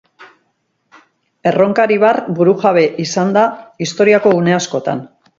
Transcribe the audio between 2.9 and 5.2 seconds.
izan da historiako une askotan.